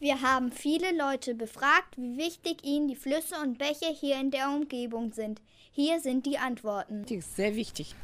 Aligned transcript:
Wir 0.00 0.22
haben 0.22 0.52
viele 0.52 0.96
Leute 0.96 1.34
befragt, 1.34 1.96
wie 1.96 2.16
wichtig 2.16 2.64
ihnen 2.64 2.86
die 2.86 2.94
Flüsse 2.94 3.34
und 3.42 3.58
Bäche 3.58 3.92
hier 3.92 4.20
in 4.20 4.30
der 4.30 4.48
Umgebung 4.48 5.12
sind. 5.12 5.40
Hier 5.72 5.98
sind 5.98 6.24
die 6.24 6.38
Antworten. 6.38 7.04
Die 7.06 7.16
ist 7.16 7.34
sehr 7.34 7.56
wichtig, 7.56 7.96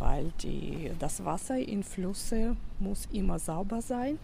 weil 0.00 0.32
die, 0.42 0.90
das 0.98 1.24
Wasser 1.24 1.58
in 1.58 1.84
Flüsse 1.84 2.56
muss 2.80 3.06
immer 3.12 3.38
sauber 3.38 3.82
sein. 3.82 4.18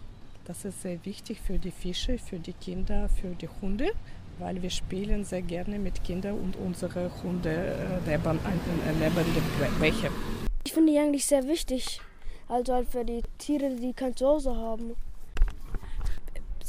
Das 0.44 0.64
ist 0.64 0.82
sehr 0.82 1.04
wichtig 1.04 1.40
für 1.40 1.56
die 1.56 1.70
Fische, 1.70 2.18
für 2.18 2.40
die 2.40 2.52
Kinder, 2.52 3.08
für 3.08 3.28
die 3.28 3.48
Hunde, 3.60 3.92
weil 4.40 4.60
wir 4.60 4.70
spielen 4.70 5.24
sehr 5.24 5.42
gerne 5.42 5.78
mit 5.78 6.02
Kindern 6.02 6.36
und 6.36 6.56
unsere 6.56 7.12
Hunde 7.22 7.76
äh, 8.04 8.10
leben, 8.10 8.40
äh, 8.40 8.92
leben 8.98 9.24
die 9.36 9.80
Bäche. 9.80 10.10
Ich 10.64 10.72
finde 10.72 10.90
die 10.90 10.98
eigentlich 10.98 11.26
sehr 11.26 11.46
wichtig, 11.46 12.00
also 12.48 12.74
halt 12.74 12.88
für 12.88 13.04
die 13.04 13.22
Tiere, 13.38 13.70
die 13.76 13.92
kein 13.92 14.16
Zuhause 14.16 14.56
haben. 14.56 14.96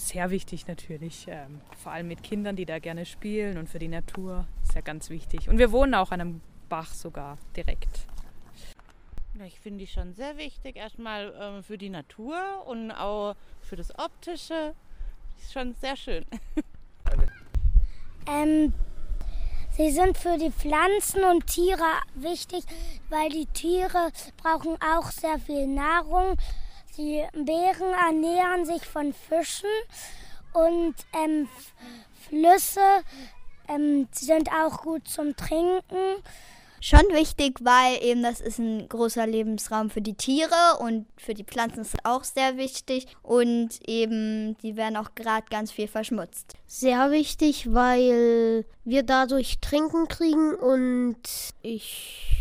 Sehr 0.07 0.30
wichtig 0.31 0.67
natürlich, 0.67 1.25
ähm, 1.30 1.62
vor 1.81 1.93
allem 1.93 2.09
mit 2.09 2.23
Kindern, 2.23 2.55
die 2.55 2.66
da 2.66 2.80
gerne 2.80 3.05
spielen 3.05 3.57
und 3.57 3.70
für 3.70 3.80
die 3.80 3.88
Natur 3.88 4.45
ist 4.61 4.75
ja 4.75 4.81
ganz 4.81 5.09
wichtig. 5.09 5.49
Und 5.49 5.57
wir 5.57 5.71
wohnen 5.71 5.95
auch 5.95 6.11
an 6.11 6.21
einem 6.21 6.41
Bach 6.67 6.94
sogar 6.94 7.38
direkt. 7.55 8.08
Ich 9.45 9.59
finde 9.59 9.80
die 9.80 9.88
schon 9.88 10.13
sehr 10.13 10.38
wichtig, 10.38 10.75
erstmal 10.75 11.34
ähm, 11.39 11.63
für 11.63 11.77
die 11.77 11.89
Natur 11.89 12.38
und 12.67 12.91
auch 12.91 13.35
für 13.61 13.75
das 13.75 13.97
Optische. 13.97 14.75
Ist 15.39 15.53
schon 15.53 15.73
sehr 15.75 15.95
schön. 15.95 16.25
Ähm, 18.25 18.73
sie 19.72 19.91
sind 19.91 20.17
für 20.17 20.38
die 20.38 20.52
Pflanzen 20.52 21.25
und 21.25 21.47
Tiere 21.47 21.83
wichtig, 22.16 22.63
weil 23.09 23.30
die 23.30 23.47
Tiere 23.47 24.11
brauchen 24.41 24.77
auch 24.81 25.11
sehr 25.11 25.39
viel 25.39 25.67
Nahrung. 25.67 26.38
Die 26.97 27.23
Bären 27.33 27.93
ernähren 28.07 28.65
sich 28.65 28.85
von 28.85 29.13
Fischen 29.13 29.70
und 30.53 30.93
ähm, 31.13 31.47
Flüsse 32.27 32.81
ähm, 33.67 34.08
sind 34.11 34.50
auch 34.52 34.83
gut 34.83 35.08
zum 35.08 35.35
Trinken. 35.35 36.22
Schon 36.81 37.08
wichtig, 37.13 37.59
weil 37.61 38.03
eben 38.03 38.22
das 38.22 38.41
ist 38.41 38.59
ein 38.59 38.89
großer 38.89 39.25
Lebensraum 39.25 39.89
für 39.89 40.02
die 40.02 40.16
Tiere 40.16 40.77
und 40.80 41.08
für 41.17 41.33
die 41.33 41.45
Pflanzen 41.45 41.80
ist 41.80 41.94
es 41.94 42.05
auch 42.05 42.25
sehr 42.25 42.58
wichtig 42.58 43.07
und 43.23 43.69
eben 43.88 44.57
die 44.57 44.75
werden 44.75 44.97
auch 44.97 45.16
gerade 45.16 45.45
ganz 45.50 45.72
viel 45.72 45.88
verschmutzt. 45.88 46.55
Sehr 46.67 47.09
wichtig, 47.09 47.73
weil 47.73 48.66
wir 48.83 49.03
dadurch 49.03 49.59
Trinken 49.61 50.09
kriegen 50.09 50.53
und 50.55 51.22
ich 51.61 52.33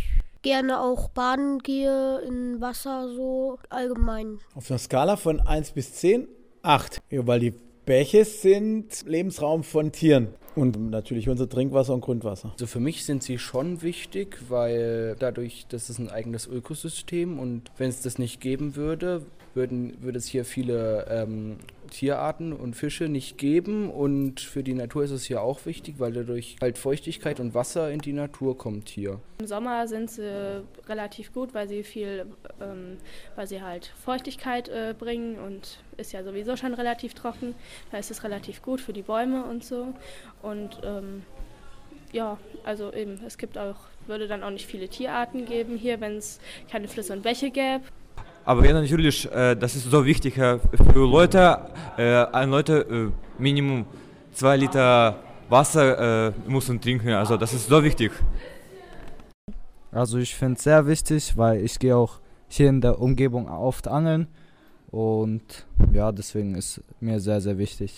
gerne 0.43 0.81
auch 0.81 1.09
baden 1.09 1.61
gehe 1.61 2.21
in 2.21 2.61
Wasser 2.61 3.09
so 3.15 3.59
allgemein. 3.71 4.39
Auf 4.55 4.71
einer 4.71 4.79
Skala 4.79 5.17
von 5.17 5.41
1 5.41 5.73
bis 5.73 5.95
10, 5.95 6.29
8. 6.63 7.01
Ja, 7.11 7.27
weil 7.27 7.41
die 7.41 7.55
Bäche 7.85 8.25
sind 8.25 9.05
Lebensraum 9.07 9.65
von 9.65 9.93
Tieren. 9.93 10.29
Und 10.55 10.91
natürlich 10.91 11.29
unser 11.29 11.49
Trinkwasser 11.49 11.95
und 11.95 12.03
Grundwasser. 12.03 12.51
Also 12.53 12.67
für 12.67 12.81
mich 12.81 13.05
sind 13.07 13.23
sie 13.23 13.39
schon 13.39 13.81
wichtig, 13.81 14.39
weil 14.51 15.17
dadurch, 15.19 15.67
das 15.69 15.89
ist 15.89 15.99
ein 15.99 16.11
eigenes 16.11 16.47
Ökosystem 16.47 17.39
und 17.39 17.71
wenn 17.79 17.89
es 17.89 18.03
das 18.03 18.19
nicht 18.19 18.41
geben 18.41 18.77
würde, 18.77 19.25
würden, 19.55 19.97
würde 20.03 20.19
es 20.19 20.27
hier 20.27 20.45
viele 20.45 21.07
ähm, 21.09 21.57
Tierarten 21.93 22.53
und 22.53 22.75
Fische 22.75 23.05
nicht 23.05 23.39
geben 23.39 23.91
und 23.91 24.41
für 24.41 24.63
die 24.63 24.75
Natur 24.75 25.05
ist 25.05 25.11
es 25.11 25.25
hier 25.25 25.43
auch 25.43 25.67
wichtig, 25.67 25.97
weil 25.99 26.13
dadurch 26.13 26.57
halt 26.61 26.79
Feuchtigkeit 26.79 27.39
und 27.39 27.55
Wasser 27.55 27.91
in 27.91 28.01
die 28.01 28.15
Natur 28.15 28.57
kommt 28.57 28.89
hier. 28.89 29.21
Im 29.41 29.47
Sommer 29.47 29.87
sind 29.87 30.11
sie 30.11 30.65
relativ 30.89 31.33
gut, 31.33 31.55
weil 31.55 31.69
sie 31.69 31.85
viel, 31.85 32.27
ähm, 32.61 32.97
weil 33.37 33.47
sie 33.47 33.63
halt 33.63 33.93
Feuchtigkeit 34.05 34.69
äh, 34.69 34.95
bringen 34.99 35.39
und 35.39 35.79
ist 35.99 36.13
ja 36.13 36.25
sowieso 36.25 36.57
schon 36.57 36.75
relativ 36.75 37.15
trocken. 37.15 37.55
Da 37.91 37.99
ist 37.99 38.11
es 38.11 38.25
relativ 38.25 38.63
gut 38.63 38.81
für 38.81 38.93
die 38.93 39.03
Bäume 39.03 39.45
und 39.45 39.63
so 39.63 39.93
und 40.43 40.81
ähm, 40.85 41.23
ja, 42.13 42.39
also 42.65 42.93
eben, 42.93 43.21
es 43.27 43.39
gibt 43.39 43.59
auch, 43.59 43.77
würde 44.07 44.29
dann 44.29 44.43
auch 44.43 44.51
nicht 44.51 44.67
viele 44.67 44.89
Tierarten 44.89 45.47
geben 45.47 45.77
hier, 45.77 46.01
wenn 46.01 46.17
es 46.17 46.41
keine 46.71 46.89
Flüsse 46.89 47.13
und 47.13 47.23
Bäche 47.23 47.51
gäbe. 47.51 47.85
Aber 48.45 48.67
ja, 48.67 48.73
natürlich, 48.73 49.31
äh, 49.31 49.55
das 49.55 49.77
ist 49.77 49.91
so 49.91 50.05
wichtig 50.05 50.37
äh, 50.37 50.59
für 50.93 51.09
Leute, 51.09 51.59
äh, 51.97 52.25
ein 52.33 52.51
Leute 52.51 53.13
äh, 53.39 53.41
Minimum 53.41 53.87
zwei 54.33 54.57
Liter 54.57 55.17
Wasser 55.49 56.33
müssen 56.47 56.81
trinken. 56.81 57.11
Also 57.11 57.37
das 57.37 57.53
ist 57.53 57.69
so 57.69 57.85
wichtig. 57.85 58.11
Also 59.91 60.17
ich 60.17 60.35
finde 60.35 60.57
es 60.57 60.63
sehr 60.63 60.87
wichtig, 60.87 61.37
weil 61.37 61.63
ich 61.63 61.79
gehe 61.79 61.95
auch 61.95 62.21
hier 62.49 62.71
in 62.71 62.81
der 62.81 62.99
Umgebung 62.99 63.51
oft 63.51 63.87
angeln 63.87 64.29
und 64.91 65.67
ja, 65.93 66.11
deswegen 66.11 66.55
ist 66.55 66.81
mir 67.01 67.21
sehr, 67.21 67.43
sehr 67.43 67.59
wichtig. 67.59 67.91